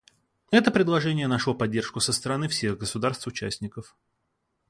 Это 0.49 0.71
предложение 0.71 1.27
нашло 1.27 1.53
поддержку 1.53 1.99
со 1.99 2.11
стороны 2.11 2.47
всех 2.47 2.79
государств-участников. 2.79 3.95